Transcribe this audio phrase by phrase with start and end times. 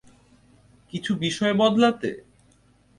[0.93, 2.09] কিছু বিষয় বদলাতে!